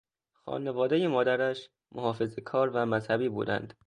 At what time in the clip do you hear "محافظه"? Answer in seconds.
1.91-2.41